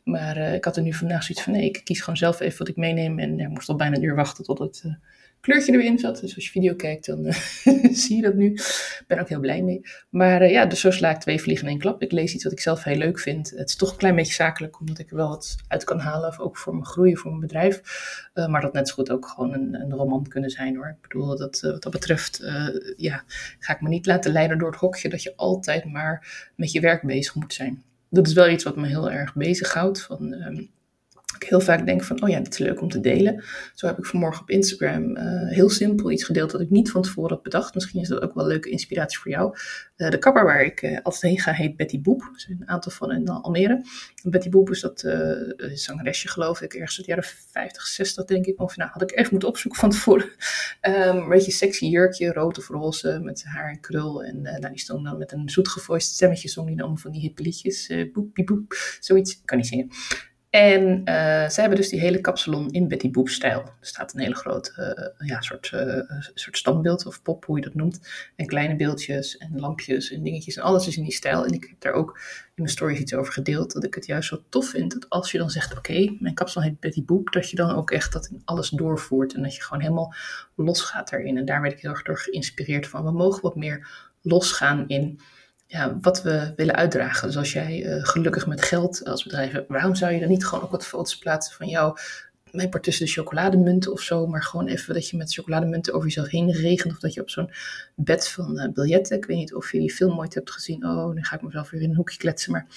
Maar 0.04 0.38
uh, 0.38 0.54
ik 0.54 0.66
had 0.66 0.78
er 0.78 0.84
nu 0.84 0.94
vandaag 0.94 1.24
zoiets 1.24 1.44
van: 1.44 1.54
nee, 1.54 1.66
ik 1.66 1.82
kies 1.84 2.00
gewoon 2.00 2.18
zelf 2.18 2.40
even 2.40 2.58
wat 2.58 2.68
ik 2.68 2.76
meeneem. 2.76 3.20
En 3.20 3.38
ja, 3.38 3.50
moest 3.50 3.70
al 3.70 3.76
bijna 3.76 3.96
een 3.96 4.04
uur 4.04 4.16
wachten 4.16 4.44
tot 4.44 4.60
het 4.60 4.84
uh, 4.86 4.94
kleurtje 5.40 5.72
erin 5.72 6.00
zat. 6.00 6.20
Dus 6.22 6.36
als 6.36 6.46
je 6.46 6.52
video 6.52 6.76
kijkt, 6.76 7.06
dan 7.06 7.26
uh, 7.26 7.34
zie 8.04 8.16
je 8.16 8.22
dat 8.22 8.34
nu. 8.34 8.52
Ik 8.54 9.04
ben 9.08 9.20
ook 9.20 9.30
heel 9.30 9.40
blij 9.40 9.62
mee. 9.62 9.82
Maar 10.10 10.50
ja, 10.50 10.66
dus 10.66 10.80
zo 10.80 10.92
sla 10.92 11.10
ik 11.10 11.20
twee 11.20 11.42
vliegen 11.42 11.66
in 11.66 11.72
één 11.72 11.80
klap. 11.80 12.02
Ik 12.02 12.12
lees 12.12 12.34
iets 12.34 12.44
wat 12.44 12.54
ik 12.54 12.60
zelf 12.60 12.84
heel 12.84 12.98
leuk 12.98 13.20
vind. 13.20 13.50
Het 13.50 13.70
is 13.70 13.76
toch 13.76 13.92
een 13.92 13.98
klein 13.98 14.16
beetje 14.16 14.34
zakelijk, 14.34 14.80
omdat 14.80 15.00
ik 15.00 15.10
er 15.10 15.16
wel 15.16 15.28
wat 15.28 15.56
uit 15.68 15.84
kan 15.84 16.00
halen. 16.00 16.30
Of 16.30 16.40
ook 16.40 16.58
voor 16.58 16.74
mijn 16.74 16.86
groei, 16.86 17.18
voor 17.18 17.30
mijn 17.30 17.42
bedrijf. 17.42 17.82
maar 18.34 18.62
dat 18.62 18.74
net 18.74 18.88
zo 18.88 18.94
goed 18.94 19.12
ook 19.12 19.28
gewoon 19.28 19.54
een, 19.54 19.74
een 19.74 19.94
roman 19.94 20.28
kunnen 20.28 20.50
zijn 20.50 20.76
hoor. 20.76 20.88
Ik 20.88 21.08
bedoel, 21.08 21.38
dat, 21.38 21.60
wat 21.62 21.84
dat 21.84 21.92
betreft, 21.92 22.44
ja, 22.98 23.24
ga 23.60 23.74
ik 23.74 23.82
me 23.82 23.90
niet 23.90 24.06
laten 24.06 24.32
leiden 24.32 24.58
door 24.58 24.72
het 24.72 24.80
hokje 24.80 25.10
dat 25.10 25.24
je 25.24 25.36
altijd 25.36 25.86
maar 25.86 26.50
met 26.56 26.72
je 26.72 26.80
werk 26.80 27.04
bezig 27.04 27.36
moet 27.36 27.54
zijn. 27.54 27.84
Dat 28.10 28.28
is 28.28 28.34
wel 28.34 28.50
iets 28.50 28.64
wat 28.64 28.76
me 28.76 28.88
heel 28.88 29.12
erg 29.12 29.34
bezighoudt. 29.34 30.02
Van, 30.02 30.34
um, 30.34 30.70
ik 31.44 31.50
heel 31.50 31.60
vaak 31.60 31.86
denk 31.86 32.04
van, 32.04 32.24
oh 32.24 32.30
ja, 32.30 32.40
dit 32.40 32.54
is 32.54 32.58
leuk 32.58 32.82
om 32.82 32.90
te 32.90 33.00
delen. 33.00 33.44
Zo 33.74 33.88
heb 33.88 33.98
ik 33.98 34.06
vanmorgen 34.06 34.42
op 34.42 34.50
Instagram 34.50 35.18
uh, 35.18 35.24
heel 35.50 35.70
simpel 35.70 36.12
iets 36.12 36.24
gedeeld 36.24 36.52
dat 36.52 36.62
ik 36.62 36.70
niet 36.70 36.92
van 36.92 37.02
tevoren 37.02 37.30
had 37.30 37.44
bedacht. 37.44 37.74
Misschien 37.74 38.02
is 38.02 38.08
dat 38.08 38.22
ook 38.22 38.34
wel 38.34 38.48
leuke 38.48 38.70
inspiratie 38.70 39.20
voor 39.20 39.32
jou. 39.32 39.56
Uh, 39.98 40.10
de 40.10 40.18
kapper 40.18 40.44
waar 40.44 40.64
ik 40.64 40.82
uh, 40.82 40.98
altijd 41.04 41.22
heen 41.22 41.40
ga 41.40 41.52
heet 41.52 41.76
Betty 41.76 42.02
Boep. 42.02 42.22
Er 42.22 42.40
zijn 42.40 42.58
een 42.62 42.68
aantal 42.68 42.92
van 42.92 43.12
in 43.12 43.28
Almere. 43.28 43.86
Betty 44.24 44.50
Boep 44.50 44.70
is 44.70 44.82
dat 44.82 45.00
zangeresje 45.74 46.28
geloof 46.28 46.62
ik, 46.62 46.74
ergens 46.74 46.98
uit 46.98 47.06
de 47.06 47.14
jaren 47.14 47.30
50, 47.52 47.86
60 47.88 48.26
denk 48.26 48.46
ik. 48.46 48.62
Of 48.62 48.78
nou, 48.78 48.90
had 48.94 49.02
ik 49.02 49.18
even 49.18 49.32
moeten 49.32 49.50
opzoeken 49.50 49.80
van 49.80 49.90
tevoren. 49.90 50.26
Um, 50.82 51.18
een 51.24 51.30
beetje 51.30 51.52
sexy 51.52 51.86
jurkje, 51.86 52.34
rood 52.34 52.58
of 52.58 52.68
roze, 52.68 53.20
met 53.24 53.44
haar 53.44 53.70
en 53.70 53.80
krul. 53.80 54.24
En 54.24 54.42
nou, 54.42 54.70
die 54.70 54.80
stond 54.80 55.06
dan 55.06 55.18
met 55.18 55.32
een 55.32 55.50
zoetgevoiced 55.50 56.12
stemmetje, 56.12 56.50
zong 56.50 56.68
die 56.68 56.76
dan 56.76 56.98
van 56.98 57.12
die 57.12 57.22
hippe 57.22 57.42
liedjes. 57.42 57.94
boep, 58.14 58.36
boep, 58.46 58.98
zoiets. 59.00 59.32
Ik 59.32 59.46
kan 59.46 59.58
niet 59.58 59.68
zingen. 59.68 59.90
En 60.50 60.82
uh, 60.82 61.50
ze 61.50 61.60
hebben 61.60 61.78
dus 61.78 61.90
die 61.90 62.00
hele 62.00 62.22
kapsalon 62.22 62.72
in 62.72 62.88
Betty 62.88 63.12
Boop 63.12 63.30
stijl. 63.30 63.60
Er 63.60 63.76
staat 63.82 64.14
een 64.14 64.20
hele 64.20 64.36
grote 64.36 65.14
uh, 65.20 65.28
ja, 65.28 65.42
soort, 65.42 65.72
uh, 65.74 66.02
soort 66.34 66.58
standbeeld 66.58 67.06
of 67.06 67.22
pop, 67.22 67.46
hoe 67.46 67.58
je 67.58 67.64
dat 67.64 67.74
noemt. 67.74 68.10
En 68.36 68.46
kleine 68.46 68.76
beeldjes 68.76 69.38
en 69.38 69.60
lampjes 69.60 70.12
en 70.12 70.24
dingetjes 70.24 70.56
en 70.56 70.64
alles 70.64 70.88
is 70.88 70.98
in 70.98 71.04
die 71.04 71.14
stijl. 71.14 71.46
En 71.46 71.52
ik 71.52 71.66
heb 71.70 71.82
daar 71.82 71.94
ook 71.94 72.20
in 72.56 72.64
mijn 72.64 72.70
stories 72.70 73.00
iets 73.00 73.14
over 73.14 73.34
gedeeld. 73.34 73.74
Dat 73.74 73.84
ik 73.84 73.96
het 73.96 74.06
juist 74.06 74.30
zo 74.30 74.44
tof 74.50 74.70
vind 74.70 74.94
dat 74.94 75.10
als 75.10 75.32
je 75.32 75.38
dan 75.38 75.50
zegt, 75.50 75.78
oké, 75.78 76.16
mijn 76.20 76.34
kapsalon 76.34 76.70
heet 76.70 76.80
Betty 76.80 77.06
Boop. 77.06 77.32
Dat 77.32 77.50
je 77.50 77.56
dan 77.56 77.76
ook 77.76 77.92
echt 77.92 78.14
dat 78.14 78.28
in 78.28 78.42
alles 78.46 78.70
doorvoert. 78.70 79.34
En 79.34 79.44
dat 79.44 79.56
je 79.56 79.62
gewoon 79.62 79.82
helemaal 79.82 80.14
losgaat 80.56 81.10
daarin. 81.10 81.38
En 81.38 81.46
daar 81.46 81.62
werd 81.62 81.74
ik 81.74 81.82
heel 81.82 81.92
erg 81.92 82.04
door 82.04 82.20
geïnspireerd 82.20 82.88
van. 82.88 83.04
We 83.04 83.12
mogen 83.12 83.42
wat 83.42 83.56
meer 83.56 83.88
losgaan 84.22 84.88
in 84.88 85.20
ja, 85.68 85.98
wat 86.02 86.22
we 86.22 86.54
willen 86.56 86.76
uitdragen. 86.76 87.28
Dus 87.28 87.38
als 87.38 87.54
jij 87.54 87.86
uh, 87.86 88.06
gelukkig 88.06 88.48
met 88.48 88.62
geld 88.62 89.06
als 89.06 89.24
bedrijf 89.24 89.62
waarom 89.68 89.96
zou 89.96 90.14
je 90.14 90.20
dan 90.20 90.30
niet 90.30 90.46
gewoon 90.46 90.64
ook 90.64 90.72
wat 90.72 90.86
foto's 90.86 91.18
plaatsen 91.18 91.56
van 91.56 91.68
jou? 91.68 91.98
Mijn 92.52 92.70
part 92.70 92.84
tussen 92.84 93.06
de 93.06 93.12
chocolademunten 93.12 93.92
of 93.92 94.02
zo, 94.02 94.28
maar 94.28 94.44
gewoon 94.44 94.68
even 94.68 94.94
dat 94.94 95.10
je 95.10 95.18
met 95.18 95.34
chocolademunten 95.34 95.94
over 95.94 96.08
jezelf 96.08 96.28
heen 96.28 96.52
regent. 96.52 96.94
Of 96.94 97.00
dat 97.00 97.14
je 97.14 97.22
op 97.22 97.30
zo'n 97.30 97.52
bed 97.96 98.28
van 98.28 98.60
uh, 98.60 98.74
biljetten, 98.74 99.18
ik 99.18 99.26
weet 99.26 99.38
niet 99.38 99.54
of 99.54 99.72
je 99.72 99.80
die 99.80 99.94
film 99.94 100.20
ooit 100.20 100.34
hebt 100.34 100.52
gezien. 100.52 100.86
Oh, 100.86 101.14
nu 101.14 101.24
ga 101.24 101.36
ik 101.36 101.42
mezelf 101.42 101.70
weer 101.70 101.82
in 101.82 101.90
een 101.90 101.96
hoekje 101.96 102.18
kletsen. 102.18 102.52
Maar 102.52 102.68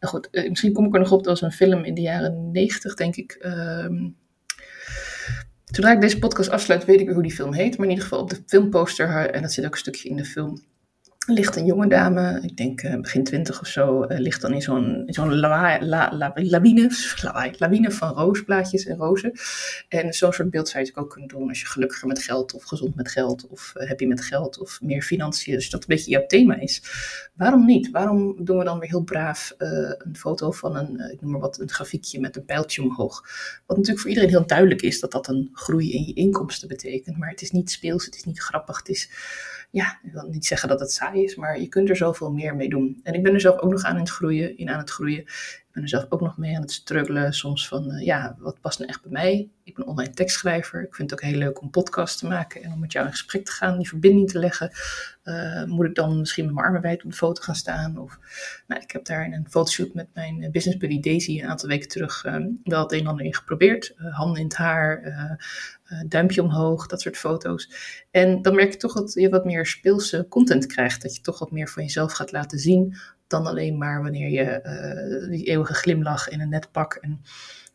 nou 0.00 0.12
goed, 0.14 0.28
uh, 0.30 0.48
misschien 0.48 0.72
kom 0.72 0.86
ik 0.86 0.94
er 0.94 1.00
nog 1.00 1.12
op, 1.12 1.24
dat 1.24 1.40
was 1.40 1.42
een 1.42 1.56
film 1.56 1.84
in 1.84 1.94
de 1.94 2.00
jaren 2.00 2.50
negentig, 2.50 2.94
denk 2.94 3.16
ik. 3.16 3.38
Um, 3.42 4.16
Zodra 5.64 5.92
ik 5.92 6.00
deze 6.00 6.18
podcast 6.18 6.50
afsluit, 6.50 6.84
weet 6.84 7.00
ik 7.00 7.04
weer 7.04 7.14
hoe 7.14 7.22
die 7.22 7.34
film 7.34 7.52
heet. 7.52 7.76
Maar 7.76 7.86
in 7.86 7.92
ieder 7.92 8.04
geval 8.04 8.22
op 8.22 8.30
de 8.30 8.42
filmposter, 8.46 9.30
en 9.30 9.42
dat 9.42 9.52
zit 9.52 9.64
ook 9.64 9.72
een 9.72 9.78
stukje 9.78 10.08
in 10.08 10.16
de 10.16 10.24
film, 10.24 10.62
ligt 11.32 11.56
een 11.56 11.64
jonge 11.64 11.88
dame, 11.88 12.40
ik 12.42 12.56
denk 12.56 12.82
uh, 12.82 13.00
begin 13.00 13.24
twintig 13.24 13.60
of 13.60 13.66
zo, 13.66 14.04
uh, 14.04 14.18
ligt 14.18 14.40
dan 14.40 14.52
in 14.52 14.62
zo'n 14.62 15.02
zo'n 15.06 15.34
la, 15.38 15.78
la, 15.80 16.14
la, 16.14 16.32
lawine, 16.34 16.90
lawine 17.58 17.90
van 17.90 18.12
roosblaadjes 18.12 18.86
en 18.86 18.96
rozen. 18.96 19.32
En 19.88 20.12
zo'n 20.12 20.32
soort 20.32 20.50
beeld 20.50 20.68
zou 20.68 20.84
je 20.84 20.96
ook 20.96 21.10
kunnen 21.10 21.28
doen 21.28 21.48
als 21.48 21.60
je 21.60 21.66
gelukkiger 21.66 22.08
met 22.08 22.22
geld 22.22 22.54
of 22.54 22.64
gezond 22.64 22.94
met 22.94 23.10
geld 23.10 23.48
of 23.48 23.72
uh, 23.76 23.88
happy 23.88 24.06
met 24.06 24.20
geld 24.20 24.58
of 24.58 24.80
meer 24.82 25.02
financiën. 25.02 25.54
Dus 25.54 25.70
dat 25.70 25.80
een 25.80 25.86
beetje 25.88 26.10
jouw 26.10 26.26
thema 26.26 26.60
is. 26.60 26.82
Waarom 27.34 27.66
niet? 27.66 27.90
Waarom 27.90 28.44
doen 28.44 28.58
we 28.58 28.64
dan 28.64 28.78
weer 28.78 28.88
heel 28.88 29.04
braaf 29.04 29.54
een 29.58 30.16
foto 30.16 30.50
van 30.50 30.76
een, 30.76 31.10
ik 31.12 31.20
noem 31.20 31.30
maar 31.30 31.40
wat, 31.40 31.60
een 31.60 31.70
grafiekje 31.70 32.20
met 32.20 32.36
een 32.36 32.44
pijltje 32.44 32.82
omhoog? 32.82 33.22
Wat 33.66 33.76
natuurlijk 33.76 34.00
voor 34.00 34.08
iedereen 34.08 34.30
heel 34.30 34.46
duidelijk 34.46 34.82
is 34.82 35.00
dat 35.00 35.12
dat 35.12 35.28
een 35.28 35.50
groei 35.52 35.92
in 35.92 36.04
je 36.06 36.12
inkomsten 36.12 36.68
betekent. 36.68 37.16
Maar 37.16 37.30
het 37.30 37.42
is 37.42 37.50
niet 37.50 37.70
speels, 37.70 38.04
het 38.04 38.16
is 38.16 38.24
niet 38.24 38.40
grappig, 38.40 38.78
het 38.78 38.88
is 38.88 39.08
ja, 39.70 40.00
ik 40.02 40.12
wil 40.12 40.28
niet 40.28 40.46
zeggen 40.46 40.68
dat 40.68 40.80
het 40.80 40.92
saai 40.92 41.19
maar 41.36 41.60
je 41.60 41.68
kunt 41.68 41.88
er 41.88 41.96
zoveel 41.96 42.32
meer 42.32 42.56
mee 42.56 42.68
doen. 42.68 43.00
En 43.02 43.14
ik 43.14 43.22
ben 43.22 43.34
er 43.34 43.40
zelf 43.40 43.58
ook 43.58 43.70
nog 43.70 43.82
aan 43.82 43.96
het 43.96 44.10
groeien, 44.10 44.56
in 44.58 44.70
aan 44.70 44.78
het 44.78 44.90
groeien. 44.90 45.24
Ben 45.80 45.88
zelf 45.88 46.06
ook 46.08 46.20
nog 46.20 46.36
mee 46.36 46.56
aan 46.56 46.60
het 46.60 46.72
struggelen, 46.72 47.32
soms 47.32 47.68
van, 47.68 47.90
uh, 47.94 48.04
ja, 48.04 48.36
wat 48.38 48.60
past 48.60 48.78
nou 48.78 48.90
echt 48.90 49.02
bij 49.02 49.12
mij? 49.12 49.50
Ik 49.64 49.74
ben 49.74 49.86
online 49.86 50.12
tekstschrijver. 50.12 50.82
Ik 50.82 50.94
vind 50.94 51.10
het 51.10 51.20
ook 51.20 51.30
heel 51.30 51.38
leuk 51.38 51.60
om 51.60 51.70
podcasts 51.70 52.18
te 52.18 52.26
maken 52.26 52.62
en 52.62 52.72
om 52.72 52.80
met 52.80 52.92
jou 52.92 53.06
in 53.06 53.12
gesprek 53.12 53.44
te 53.44 53.52
gaan, 53.52 53.76
die 53.78 53.88
verbinding 53.88 54.30
te 54.30 54.38
leggen. 54.38 54.70
moet 55.66 55.86
ik 55.86 55.94
dan 55.94 56.18
misschien 56.18 56.44
met 56.44 56.54
mijn 56.54 56.66
armen 56.66 56.82
wijd 56.82 57.04
op 57.04 57.10
de 57.10 57.16
foto 57.16 57.42
gaan 57.42 57.54
staan? 57.54 57.98
Of, 57.98 58.18
nou, 58.66 58.82
ik 58.82 58.90
heb 58.90 59.04
daar 59.04 59.24
in 59.24 59.32
een 59.32 59.46
fotoshoot 59.50 59.94
met 59.94 60.08
mijn 60.14 60.50
business 60.50 60.78
buddy 60.78 61.00
Daisy 61.00 61.40
een 61.40 61.48
aantal 61.48 61.68
weken 61.68 61.88
terug 61.88 62.22
wel 62.64 62.82
het 62.82 62.92
een 62.92 63.00
en 63.00 63.06
ander 63.06 63.24
in 63.24 63.34
geprobeerd. 63.34 63.94
handen 63.96 64.38
in 64.38 64.44
het 64.44 64.56
haar, 64.56 65.38
duimpje 66.06 66.42
omhoog, 66.42 66.86
dat 66.86 67.00
soort 67.00 67.16
foto's. 67.16 67.70
En 68.10 68.42
dan 68.42 68.54
merk 68.54 68.72
je 68.72 68.78
toch 68.78 68.92
dat 68.92 69.12
je 69.12 69.28
wat 69.28 69.44
meer 69.44 69.66
speelse 69.66 70.26
content 70.28 70.66
krijgt. 70.66 71.02
Dat 71.02 71.16
je 71.16 71.22
toch 71.22 71.38
wat 71.38 71.50
meer 71.50 71.68
van 71.68 71.82
jezelf 71.82 72.12
gaat 72.12 72.32
laten 72.32 72.58
zien 72.58 72.96
dan 73.30 73.46
alleen 73.46 73.78
maar 73.78 74.02
wanneer 74.02 74.30
je 74.30 74.60
uh, 75.22 75.30
die 75.30 75.44
eeuwige 75.44 75.74
glimlach 75.74 76.28
in 76.28 76.40
een 76.40 76.48
net 76.48 76.70
pak. 76.72 76.94
En 76.94 77.22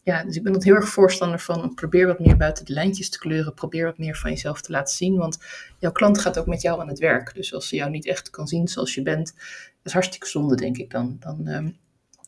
ja, 0.03 0.23
dus 0.23 0.35
ik 0.35 0.43
ben 0.43 0.53
dat 0.53 0.63
heel 0.63 0.75
erg 0.75 0.89
voorstander 0.89 1.39
van. 1.39 1.73
Probeer 1.73 2.07
wat 2.07 2.19
meer 2.19 2.37
buiten 2.37 2.65
de 2.65 2.73
lijntjes 2.73 3.09
te 3.09 3.19
kleuren. 3.19 3.53
Probeer 3.53 3.85
wat 3.85 3.97
meer 3.97 4.15
van 4.15 4.29
jezelf 4.29 4.61
te 4.61 4.71
laten 4.71 4.95
zien. 4.95 5.17
Want 5.17 5.37
jouw 5.79 5.91
klant 5.91 6.19
gaat 6.19 6.37
ook 6.39 6.45
met 6.45 6.61
jou 6.61 6.81
aan 6.81 6.87
het 6.87 6.99
werk. 6.99 7.33
Dus 7.33 7.53
als 7.53 7.67
ze 7.67 7.75
jou 7.75 7.91
niet 7.91 8.05
echt 8.05 8.29
kan 8.29 8.47
zien 8.47 8.67
zoals 8.67 8.95
je 8.95 9.01
bent, 9.01 9.33
dat 9.35 9.83
is 9.83 9.93
hartstikke 9.93 10.27
zonde, 10.27 10.55
denk 10.55 10.77
ik 10.77 10.91
dan. 10.91 11.17
Dan 11.19 11.47
ehm, 11.47 11.69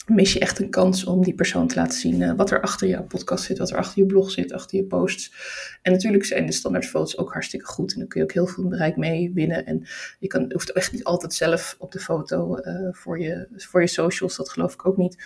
mis 0.08 0.34
je 0.34 0.40
echt 0.40 0.60
een 0.60 0.70
kans 0.70 1.06
om 1.06 1.24
die 1.24 1.34
persoon 1.34 1.68
te 1.68 1.76
laten 1.76 2.00
zien 2.00 2.22
uh, 2.22 2.34
wat 2.36 2.52
er 2.52 2.62
achter 2.62 2.88
jouw 2.88 3.04
podcast 3.04 3.44
zit, 3.44 3.58
wat 3.58 3.70
er 3.70 3.78
achter 3.78 4.00
je 4.00 4.06
blog 4.06 4.32
zit, 4.32 4.54
achter 4.54 4.78
je 4.78 4.84
posts. 4.84 5.34
En 5.82 5.92
natuurlijk 5.92 6.26
zijn 6.26 6.46
de 6.46 6.52
standaardfoto's 6.52 7.18
ook 7.18 7.32
hartstikke 7.34 7.66
goed 7.66 7.94
en 7.94 8.00
dan 8.00 8.08
kun 8.08 8.20
je 8.20 8.26
ook 8.26 8.34
heel 8.34 8.48
veel 8.48 8.68
bereik 8.68 8.98
mee 8.98 9.32
winnen. 9.34 9.66
En 9.66 9.88
je 10.20 10.28
kan, 10.28 10.52
hoeft 10.52 10.72
echt 10.72 10.92
niet 10.92 11.04
altijd 11.04 11.34
zelf 11.34 11.76
op 11.80 11.92
de 11.92 12.00
foto 12.00 12.58
uh, 12.58 12.88
voor, 12.92 13.20
je, 13.20 13.48
voor 13.56 13.82
je 13.82 13.88
socials, 13.88 14.36
dat 14.36 14.50
geloof 14.50 14.74
ik 14.74 14.86
ook 14.86 14.98
niet. 14.98 15.18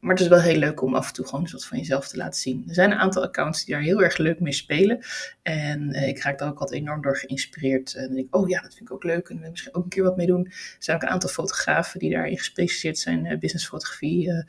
Maar 0.00 0.10
het 0.10 0.20
is 0.20 0.28
wel 0.28 0.40
heel 0.40 0.56
leuk 0.56 0.82
om 0.82 0.94
af 0.94 1.08
en 1.08 1.12
toe 1.14 1.24
gewoon 1.24 1.40
eens 1.40 1.52
wat 1.52 1.66
van 1.66 1.78
jezelf 1.78 2.08
te 2.08 2.16
laten 2.16 2.40
zien. 2.40 2.64
Er 2.68 2.74
zijn 2.74 2.90
een 2.90 2.98
aantal 2.98 3.22
accounts 3.22 3.64
die 3.64 3.74
daar 3.74 3.82
heel 3.82 4.02
erg 4.02 4.16
leuk 4.16 4.40
mee 4.40 4.52
spelen. 4.52 4.98
En 5.42 5.94
uh, 5.94 6.08
ik 6.08 6.22
raak 6.22 6.38
daar 6.38 6.48
ook 6.48 6.58
altijd 6.58 6.80
enorm 6.80 7.02
door 7.02 7.16
geïnspireerd. 7.16 7.94
En 7.94 8.06
dan 8.06 8.14
denk 8.14 8.26
ik, 8.26 8.36
oh 8.36 8.48
ja, 8.48 8.60
dat 8.60 8.74
vind 8.74 8.88
ik 8.88 8.94
ook 8.94 9.04
leuk. 9.04 9.28
En 9.28 9.40
we 9.40 9.48
misschien 9.50 9.74
ook 9.74 9.82
een 9.82 9.88
keer 9.88 10.02
wat 10.02 10.16
mee 10.16 10.26
doen. 10.26 10.44
Er 10.44 10.76
zijn 10.78 10.96
ook 10.96 11.02
een 11.02 11.08
aantal 11.08 11.28
fotografen 11.28 11.98
die 11.98 12.10
daarin 12.10 12.38
gespecialiseerd 12.38 12.98
zijn. 12.98 13.24
Uh, 13.24 13.38
businessfotografie. 13.38 14.28
Uh, 14.28 14.42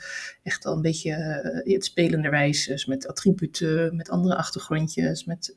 echt 0.43 0.65
al 0.65 0.75
een 0.75 0.81
beetje 0.81 1.13
het 1.63 1.86
spelenderwijs. 1.86 2.65
Dus 2.65 2.86
met 2.86 3.08
attributen, 3.08 3.96
met 3.96 4.10
andere 4.10 4.36
achtergrondjes. 4.36 5.25
Met 5.25 5.51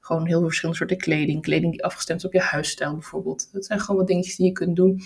gewoon 0.00 0.26
heel 0.26 0.42
verschillende 0.42 0.78
soorten 0.78 0.98
kleding. 0.98 1.42
Kleding 1.42 1.72
die 1.72 1.84
afgestemd 1.84 2.18
is 2.20 2.26
op 2.26 2.32
je 2.32 2.40
huisstijl 2.40 2.92
bijvoorbeeld. 2.92 3.48
Dat 3.52 3.66
zijn 3.66 3.80
gewoon 3.80 3.96
wat 3.96 4.06
dingetjes 4.06 4.36
die 4.36 4.46
je 4.46 4.52
kunt 4.52 4.76
doen 4.76 5.00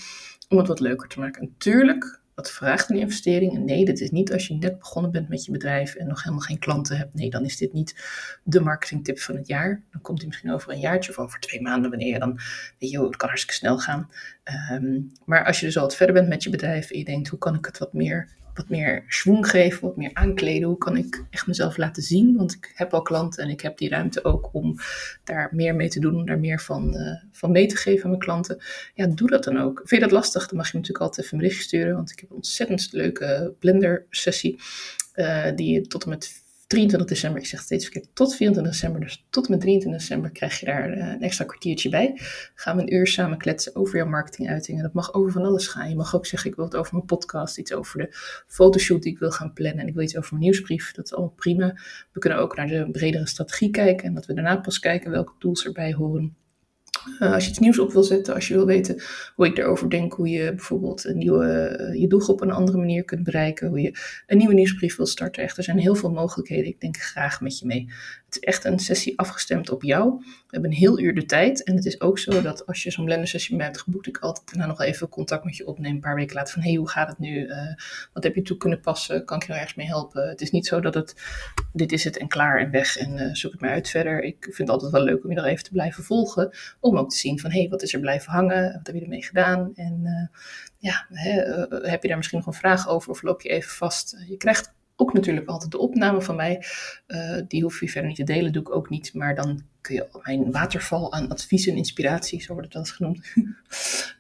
om 0.48 0.58
het 0.58 0.66
wat 0.66 0.80
leuker 0.80 1.08
te 1.08 1.18
maken. 1.18 1.42
En 1.42 1.54
tuurlijk 1.58 2.20
dat 2.34 2.50
vraagt 2.50 2.90
een 2.90 2.98
investering. 2.98 3.58
Nee, 3.58 3.84
dit 3.84 4.00
is 4.00 4.10
niet 4.10 4.32
als 4.32 4.46
je 4.46 4.54
net 4.54 4.78
begonnen 4.78 5.10
bent 5.10 5.28
met 5.28 5.44
je 5.44 5.52
bedrijf 5.52 5.94
en 5.94 6.06
nog 6.06 6.22
helemaal 6.22 6.44
geen 6.44 6.58
klanten 6.58 6.96
hebt. 6.96 7.14
Nee, 7.14 7.30
dan 7.30 7.44
is 7.44 7.56
dit 7.56 7.72
niet 7.72 7.94
de 8.44 8.60
marketingtip 8.60 9.18
van 9.18 9.36
het 9.36 9.46
jaar. 9.46 9.82
Dan 9.90 10.00
komt 10.00 10.18
hij 10.18 10.26
misschien 10.26 10.52
over 10.52 10.72
een 10.72 10.80
jaartje 10.80 11.10
of 11.10 11.18
over 11.18 11.40
twee 11.40 11.62
maanden, 11.62 11.90
wanneer 11.90 12.12
je 12.12 12.18
dan, 12.18 12.38
weet 12.78 12.90
je, 12.90 13.04
het 13.04 13.16
kan 13.16 13.28
hartstikke 13.28 13.58
snel 13.58 13.78
gaan. 13.78 14.10
Um, 14.72 15.12
maar 15.24 15.44
als 15.44 15.60
je 15.60 15.66
dus 15.66 15.76
al 15.76 15.82
wat 15.82 15.96
verder 15.96 16.14
bent 16.14 16.28
met 16.28 16.42
je 16.42 16.50
bedrijf 16.50 16.90
en 16.90 16.98
je 16.98 17.04
denkt, 17.04 17.28
hoe 17.28 17.38
kan 17.38 17.54
ik 17.54 17.64
het 17.64 17.78
wat 17.78 17.92
meer 17.92 18.28
wat 18.54 18.68
meer 18.68 19.04
schwung 19.08 19.48
geven, 19.48 19.80
wat 19.80 19.96
meer 19.96 20.10
aankleden. 20.12 20.68
Hoe 20.68 20.78
kan 20.78 20.96
ik 20.96 21.24
echt 21.30 21.46
mezelf 21.46 21.76
laten 21.76 22.02
zien? 22.02 22.36
Want 22.36 22.52
ik 22.52 22.72
heb 22.74 22.94
al 22.94 23.02
klanten 23.02 23.42
en 23.44 23.50
ik 23.50 23.60
heb 23.60 23.78
die 23.78 23.88
ruimte 23.88 24.24
ook 24.24 24.48
om 24.52 24.76
daar 25.24 25.48
meer 25.52 25.74
mee 25.74 25.88
te 25.88 26.00
doen, 26.00 26.16
om 26.16 26.26
daar 26.26 26.38
meer 26.38 26.60
van, 26.60 26.96
uh, 26.96 27.22
van 27.30 27.50
mee 27.50 27.66
te 27.66 27.76
geven 27.76 28.02
aan 28.02 28.10
mijn 28.10 28.22
klanten. 28.22 28.58
Ja, 28.94 29.06
doe 29.06 29.28
dat 29.28 29.44
dan 29.44 29.58
ook. 29.58 29.76
Vind 29.78 29.90
je 29.90 30.08
dat 30.08 30.10
lastig? 30.10 30.48
Dan 30.48 30.56
mag 30.56 30.66
je 30.70 30.76
natuurlijk 30.76 31.04
altijd 31.04 31.26
even 31.26 31.38
een 31.38 31.44
bericht 31.44 31.62
sturen, 31.62 31.94
want 31.94 32.10
ik 32.10 32.20
heb 32.20 32.30
een 32.30 32.36
ontzettend 32.36 32.88
leuke 32.92 33.54
blender 33.58 34.06
sessie. 34.10 34.60
Uh, 35.14 35.46
die 35.54 35.72
je 35.72 35.86
tot 35.86 36.02
en 36.04 36.08
met 36.08 36.41
23 36.72 37.08
december, 37.08 37.40
ik 37.40 37.46
zeg 37.46 37.60
steeds 37.60 37.84
verkeerd, 37.84 38.14
tot 38.14 38.34
24 38.36 38.72
december, 38.72 39.00
dus 39.00 39.26
tot 39.30 39.44
en 39.44 39.50
met 39.50 39.60
23 39.60 40.00
december 40.00 40.30
krijg 40.30 40.60
je 40.60 40.66
daar 40.66 40.90
eh, 40.90 41.08
een 41.08 41.22
extra 41.22 41.44
kwartiertje 41.44 41.88
bij. 41.88 42.18
Gaan 42.54 42.76
we 42.76 42.82
een 42.82 42.94
uur 42.94 43.06
samen 43.06 43.38
kletsen 43.38 43.76
over 43.76 43.96
jouw 43.96 44.06
marketinguitingen. 44.06 44.82
Dat 44.82 44.92
mag 44.92 45.14
over 45.14 45.32
van 45.32 45.44
alles 45.44 45.66
gaan. 45.66 45.88
Je 45.88 45.96
mag 45.96 46.14
ook 46.14 46.26
zeggen, 46.26 46.50
ik 46.50 46.56
wil 46.56 46.64
het 46.64 46.76
over 46.76 46.94
mijn 46.94 47.06
podcast, 47.06 47.58
iets 47.58 47.72
over 47.72 47.98
de 47.98 48.08
fotoshoot 48.46 49.02
die 49.02 49.12
ik 49.12 49.18
wil 49.18 49.30
gaan 49.30 49.52
plannen 49.52 49.80
en 49.80 49.88
ik 49.88 49.94
wil 49.94 50.02
iets 50.02 50.16
over 50.16 50.30
mijn 50.30 50.44
nieuwsbrief. 50.44 50.92
Dat 50.92 51.04
is 51.04 51.12
allemaal 51.12 51.34
prima. 51.36 51.74
We 52.12 52.20
kunnen 52.20 52.38
ook 52.38 52.56
naar 52.56 52.66
de 52.66 52.88
bredere 52.92 53.26
strategie 53.26 53.70
kijken 53.70 54.06
en 54.06 54.14
dat 54.14 54.26
we 54.26 54.34
daarna 54.34 54.56
pas 54.56 54.78
kijken 54.78 55.10
welke 55.10 55.32
tools 55.38 55.64
erbij 55.64 55.92
horen. 55.92 56.36
Uh, 57.20 57.32
als 57.32 57.44
je 57.44 57.50
iets 57.50 57.58
nieuws 57.58 57.78
op 57.78 57.92
wil 57.92 58.02
zetten, 58.02 58.34
als 58.34 58.48
je 58.48 58.54
wil 58.54 58.66
weten 58.66 59.02
hoe 59.34 59.46
ik 59.46 59.58
erover 59.58 59.90
denk, 59.90 60.12
hoe 60.12 60.28
je 60.28 60.54
bijvoorbeeld 60.54 61.04
een 61.04 61.18
nieuwe, 61.18 61.76
uh, 61.80 62.00
je 62.00 62.06
doelgroep 62.06 62.34
op 62.34 62.42
een 62.42 62.54
andere 62.54 62.78
manier 62.78 63.04
kunt 63.04 63.22
bereiken, 63.22 63.68
hoe 63.68 63.80
je 63.80 63.98
een 64.26 64.38
nieuwe 64.38 64.54
nieuwsbrief 64.54 64.96
wil 64.96 65.06
starten. 65.06 65.42
Echt, 65.42 65.56
er 65.56 65.64
zijn 65.64 65.78
heel 65.78 65.94
veel 65.94 66.10
mogelijkheden. 66.10 66.66
Ik 66.66 66.80
denk 66.80 66.96
graag 66.96 67.40
met 67.40 67.58
je 67.58 67.66
mee. 67.66 67.88
Het 68.32 68.42
is 68.42 68.48
echt 68.48 68.64
een 68.64 68.78
sessie 68.78 69.18
afgestemd 69.18 69.70
op 69.70 69.82
jou. 69.82 70.18
We 70.18 70.24
hebben 70.48 70.70
een 70.70 70.76
heel 70.76 71.00
uur 71.00 71.14
de 71.14 71.24
tijd. 71.24 71.64
En 71.64 71.76
het 71.76 71.84
is 71.84 72.00
ook 72.00 72.18
zo 72.18 72.42
dat 72.42 72.66
als 72.66 72.82
je 72.82 72.90
zo'n 72.90 73.04
blender 73.04 73.28
sessie 73.28 73.62
hebt 73.62 73.80
geboekt, 73.80 74.06
ik 74.06 74.18
altijd 74.18 74.50
daarna 74.50 74.66
nog 74.66 74.80
even 74.80 75.08
contact 75.08 75.44
met 75.44 75.56
je 75.56 75.66
opneem, 75.66 75.94
een 75.94 76.00
paar 76.00 76.14
weken 76.14 76.36
later 76.36 76.52
van, 76.52 76.62
hey, 76.62 76.74
hoe 76.74 76.88
gaat 76.88 77.08
het 77.08 77.18
nu? 77.18 77.46
Uh, 77.46 77.56
wat 78.12 78.22
heb 78.22 78.34
je 78.34 78.42
toe 78.42 78.56
kunnen 78.56 78.80
passen? 78.80 79.24
Kan 79.24 79.36
ik 79.36 79.46
je 79.46 79.52
er 79.52 79.58
ergens 79.58 79.74
mee 79.74 79.86
helpen? 79.86 80.28
Het 80.28 80.40
is 80.40 80.50
niet 80.50 80.66
zo 80.66 80.80
dat 80.80 80.94
het, 80.94 81.14
dit 81.72 81.92
is 81.92 82.04
het 82.04 82.18
en 82.18 82.28
klaar 82.28 82.60
en 82.60 82.70
weg 82.70 82.96
en 82.96 83.36
zoek 83.36 83.52
het 83.52 83.60
maar 83.60 83.70
uit 83.70 83.88
verder. 83.88 84.22
Ik 84.22 84.36
vind 84.40 84.58
het 84.58 84.70
altijd 84.70 84.92
wel 84.92 85.02
leuk 85.02 85.24
om 85.24 85.30
je 85.30 85.36
nog 85.36 85.46
even 85.46 85.64
te 85.64 85.72
blijven 85.72 86.04
volgen, 86.04 86.50
om 86.80 86.98
ook 86.98 87.10
te 87.10 87.16
zien 87.16 87.40
van, 87.40 87.50
hey, 87.50 87.68
wat 87.68 87.82
is 87.82 87.94
er 87.94 88.00
blijven 88.00 88.32
hangen? 88.32 88.72
Wat 88.72 88.86
heb 88.86 88.94
je 88.94 89.02
ermee 89.02 89.24
gedaan? 89.24 89.72
En 89.74 90.00
uh, 90.04 90.38
ja, 90.78 91.06
hè, 91.08 91.32
heb 91.88 92.02
je 92.02 92.08
daar 92.08 92.16
misschien 92.16 92.38
nog 92.38 92.46
een 92.46 92.52
vraag 92.52 92.88
over 92.88 93.10
of 93.10 93.22
loop 93.22 93.40
je 93.40 93.48
even 93.48 93.70
vast? 93.70 94.16
je 94.28 94.36
krijgt 94.36 94.72
ook 95.02 95.12
natuurlijk 95.12 95.48
altijd 95.48 95.70
de 95.70 95.78
opname 95.78 96.22
van 96.22 96.36
mij. 96.36 96.64
Uh, 97.06 97.40
die 97.48 97.62
hoef 97.62 97.80
je 97.80 97.88
verder 97.88 98.08
niet 98.08 98.18
te 98.18 98.32
delen, 98.32 98.52
doe 98.52 98.62
ik 98.62 98.74
ook 98.74 98.90
niet. 98.90 99.14
Maar 99.14 99.34
dan 99.34 99.62
kun 99.80 99.94
je 99.94 100.06
mijn 100.22 100.50
waterval 100.50 101.12
aan 101.12 101.28
advies 101.28 101.66
en 101.66 101.76
inspiratie, 101.76 102.40
zo 102.40 102.52
wordt 102.52 102.74
het 102.74 102.74
wel 102.74 102.82
eens 102.82 102.92
genoemd. 102.92 103.20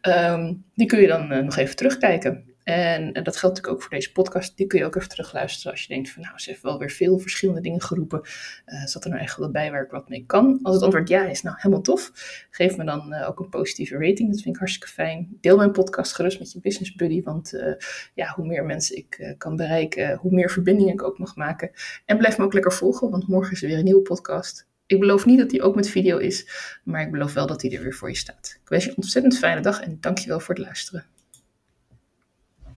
um, 0.02 0.64
die 0.74 0.86
kun 0.86 1.00
je 1.00 1.06
dan 1.06 1.32
uh, 1.32 1.38
nog 1.38 1.56
even 1.56 1.76
terugkijken. 1.76 2.44
En 2.64 3.12
dat 3.12 3.36
geldt 3.36 3.56
natuurlijk 3.56 3.68
ook 3.68 3.82
voor 3.82 3.90
deze 3.90 4.12
podcast. 4.12 4.56
Die 4.56 4.66
kun 4.66 4.78
je 4.78 4.84
ook 4.84 4.96
even 4.96 5.08
terugluisteren 5.08 5.72
als 5.72 5.82
je 5.82 5.88
denkt 5.88 6.10
van 6.10 6.22
nou, 6.22 6.38
ze 6.38 6.50
heeft 6.50 6.62
wel 6.62 6.78
weer 6.78 6.90
veel 6.90 7.18
verschillende 7.18 7.60
dingen 7.60 7.82
geroepen. 7.82 8.20
Uh, 8.66 8.84
zat 8.84 9.04
er 9.04 9.10
nou 9.10 9.22
echt 9.22 9.36
waar 9.36 9.82
ik 9.82 9.90
wat 9.90 10.08
mee 10.08 10.24
kan? 10.26 10.58
Als 10.62 10.74
het 10.74 10.84
antwoord 10.84 11.08
ja 11.08 11.24
is, 11.24 11.42
nou 11.42 11.56
helemaal 11.58 11.82
tof. 11.82 12.10
Geef 12.50 12.76
me 12.76 12.84
dan 12.84 13.14
uh, 13.14 13.28
ook 13.28 13.40
een 13.40 13.48
positieve 13.48 13.94
rating. 13.94 14.30
Dat 14.30 14.40
vind 14.40 14.54
ik 14.54 14.60
hartstikke 14.60 14.88
fijn. 14.88 15.36
Deel 15.40 15.56
mijn 15.56 15.72
podcast 15.72 16.14
gerust 16.14 16.38
met 16.38 16.52
je 16.52 16.60
business 16.60 16.94
buddy. 16.94 17.22
Want 17.22 17.54
uh, 17.54 17.74
ja, 18.14 18.32
hoe 18.34 18.46
meer 18.46 18.64
mensen 18.64 18.96
ik 18.96 19.34
kan 19.38 19.56
bereiken, 19.56 20.16
hoe 20.16 20.32
meer 20.32 20.50
verbindingen 20.50 20.92
ik 20.92 21.02
ook 21.02 21.18
mag 21.18 21.36
maken. 21.36 21.70
En 22.06 22.18
blijf 22.18 22.38
me 22.38 22.44
ook 22.44 22.52
lekker 22.52 22.72
volgen, 22.72 23.10
want 23.10 23.28
morgen 23.28 23.52
is 23.52 23.62
er 23.62 23.68
weer 23.68 23.78
een 23.78 23.84
nieuwe 23.84 24.02
podcast. 24.02 24.66
Ik 24.86 25.00
beloof 25.00 25.26
niet 25.26 25.38
dat 25.38 25.50
die 25.50 25.62
ook 25.62 25.74
met 25.74 25.88
video 25.88 26.18
is, 26.18 26.46
maar 26.84 27.02
ik 27.02 27.10
beloof 27.10 27.32
wel 27.32 27.46
dat 27.46 27.60
die 27.60 27.76
er 27.76 27.82
weer 27.82 27.94
voor 27.94 28.08
je 28.08 28.16
staat. 28.16 28.58
Ik 28.62 28.68
wens 28.68 28.84
je 28.84 28.90
een 28.90 28.96
ontzettend 28.96 29.38
fijne 29.38 29.60
dag 29.60 29.80
en 29.80 29.96
dankjewel 30.00 30.40
voor 30.40 30.54
het 30.54 30.64
luisteren. 30.64 31.04